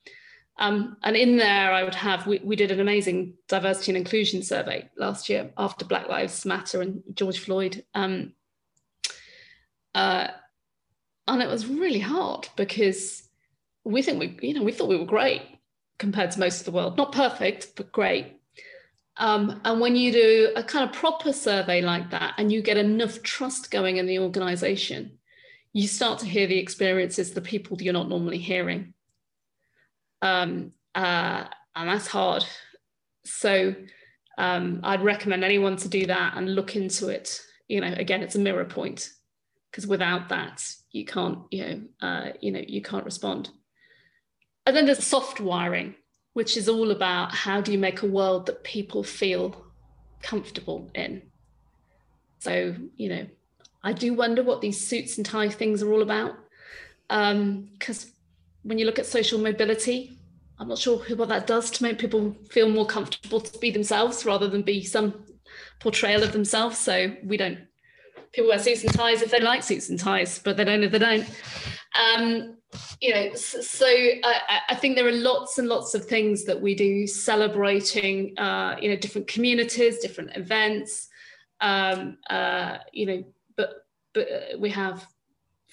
[0.57, 4.43] Um, and in there, I would have, we, we did an amazing diversity and inclusion
[4.43, 7.83] survey last year after Black Lives Matter and George Floyd.
[7.95, 8.33] Um,
[9.95, 10.27] uh,
[11.27, 13.27] and it was really hard because
[13.83, 15.41] we think we, you know, we thought we were great
[15.97, 16.97] compared to most of the world.
[16.97, 18.37] Not perfect, but great.
[19.17, 22.77] Um, and when you do a kind of proper survey like that and you get
[22.77, 25.19] enough trust going in the organization,
[25.73, 28.93] you start to hear the experiences the people you're not normally hearing.
[30.21, 32.45] Um, uh, and that's hard.
[33.23, 33.75] So
[34.37, 37.41] um, I'd recommend anyone to do that and look into it.
[37.67, 39.09] You know, again, it's a mirror point
[39.71, 43.49] because without that, you can't, you know, uh, you know, you can't respond.
[44.65, 45.95] And then there's soft wiring
[46.33, 49.65] which is all about how do you make a world that people feel
[50.21, 51.21] comfortable in.
[52.39, 53.27] So, you know,
[53.83, 56.35] I do wonder what these suits and tie things are all about.
[57.07, 58.11] Because um,
[58.63, 60.17] when you look at social mobility,
[60.57, 64.25] I'm not sure what that does to make people feel more comfortable to be themselves
[64.25, 65.25] rather than be some
[65.79, 66.77] portrayal of themselves.
[66.77, 67.59] So we don't,
[68.33, 70.91] people wear suits and ties if they like suits and ties, but they don't if
[70.91, 71.29] they don't.
[71.99, 72.57] Um,
[73.01, 76.73] you know, so I, I, think there are lots and lots of things that we
[76.73, 81.09] do celebrating, uh, you know, different communities, different events,
[81.59, 83.23] um, uh, you know,
[83.57, 85.05] but but uh, we have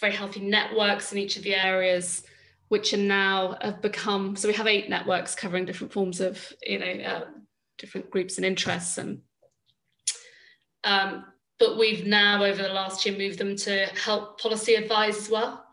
[0.01, 2.25] very healthy networks in each of the areas,
[2.69, 4.35] which are now have become.
[4.35, 7.25] So we have eight networks covering different forms of, you know, uh,
[7.79, 9.21] different groups and interests, and
[10.83, 11.25] um,
[11.59, 15.65] but we've now over the last year moved them to help policy advise as well.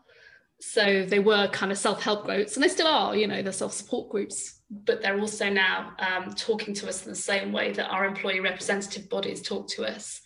[0.60, 4.10] So they were kind of self-help groups, and they still are, you know, they're self-support
[4.10, 8.06] groups, but they're also now um, talking to us in the same way that our
[8.06, 10.20] employee representative bodies talk to us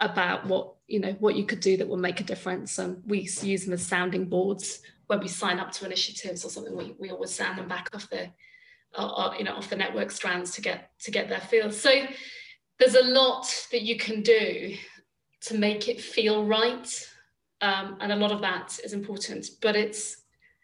[0.00, 2.78] about what you know what you could do that will make a difference.
[2.78, 6.76] And we use them as sounding boards when we sign up to initiatives or something.
[6.76, 8.30] We, we always sound them back off the
[8.94, 11.70] uh, you know off the network strands to get to get their feel.
[11.70, 11.90] So
[12.78, 14.76] there's a lot that you can do
[15.42, 17.08] to make it feel right.
[17.60, 20.18] Um, and a lot of that is important but it's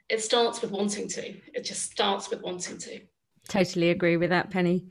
[0.08, 1.34] it starts with wanting to.
[1.54, 3.00] It just starts with wanting to.
[3.48, 4.86] Totally agree with that penny.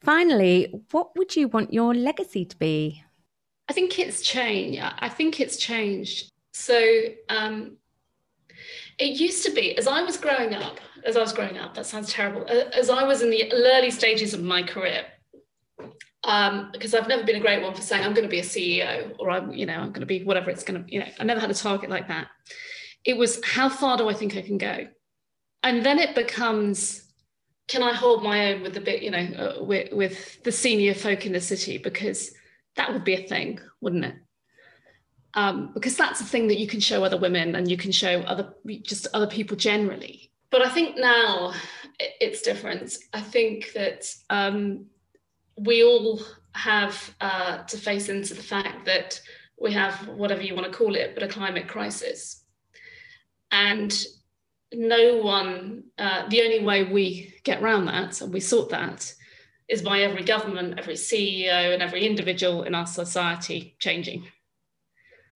[0.00, 3.02] Finally what would you want your legacy to be?
[3.68, 4.80] I think it's changed.
[4.80, 6.30] I think it's changed.
[6.52, 7.76] So um,
[8.98, 11.86] it used to be as i was growing up as i was growing up that
[11.86, 15.04] sounds terrible as i was in the early stages of my career
[16.28, 18.42] um, because I've never been a great one for saying I'm going to be a
[18.42, 21.06] CEO or I'm, you know, I'm going to be whatever it's going to, you know,
[21.18, 22.28] I never had a target like that.
[23.02, 24.88] It was how far do I think I can go?
[25.62, 27.02] And then it becomes,
[27.66, 30.92] can I hold my own with the bit, you know, uh, with, with the senior
[30.92, 31.78] folk in the city?
[31.78, 32.30] Because
[32.76, 34.16] that would be a thing, wouldn't it?
[35.32, 38.20] Um, because that's a thing that you can show other women and you can show
[38.20, 38.52] other,
[38.82, 40.30] just other people generally.
[40.50, 41.54] But I think now
[41.98, 42.98] it's different.
[43.14, 44.86] I think that um,
[45.58, 46.20] we all
[46.52, 49.20] have uh, to face into the fact that
[49.60, 52.44] we have whatever you want to call it, but a climate crisis.
[53.50, 53.96] And
[54.72, 59.12] no one, uh, the only way we get around that and we sort that
[59.68, 64.24] is by every government, every CEO, and every individual in our society changing.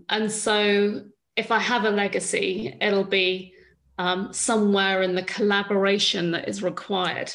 [0.08, 1.04] And so
[1.36, 3.54] if I have a legacy, it'll be
[3.98, 7.32] um, somewhere in the collaboration that is required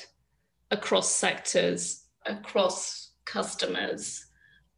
[0.72, 4.26] across sectors, across customers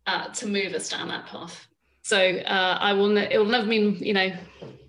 [0.07, 1.67] uh, to move us down that path.
[2.01, 3.09] So uh, I will.
[3.09, 4.31] Ne- it will never mean you know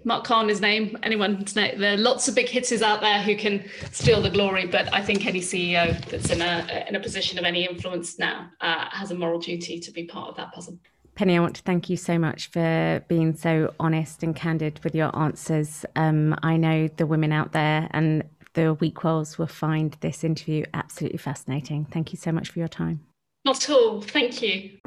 [0.04, 0.96] Mark Carney's name.
[1.02, 1.52] Anyone's.
[1.52, 5.02] There are lots of big hitters out there who can steal the glory, but I
[5.02, 9.10] think any CEO that's in a in a position of any influence now uh, has
[9.10, 10.78] a moral duty to be part of that puzzle.
[11.14, 14.94] Penny, I want to thank you so much for being so honest and candid with
[14.94, 15.84] your answers.
[15.94, 18.24] Um, I know the women out there and
[18.54, 21.86] the WeQuals will find this interview absolutely fascinating.
[21.86, 23.00] Thank you so much for your time.
[23.44, 24.02] Not at all.
[24.02, 24.78] Thank you.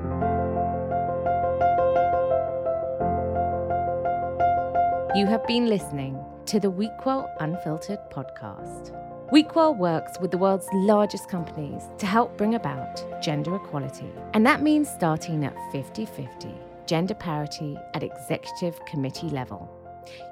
[5.15, 8.91] You have been listening to the WeQual Unfiltered podcast.
[9.31, 14.11] WeQual works with the world's largest companies to help bring about gender equality.
[14.33, 16.53] And that means starting at 50 50
[16.85, 19.69] gender parity at executive committee level.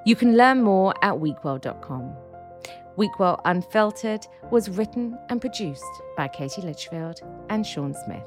[0.04, 2.14] You can learn more at wequal.com.
[2.98, 5.84] WeQual Unfiltered was written and produced
[6.16, 8.24] by Katie Litchfield and Sean Smith.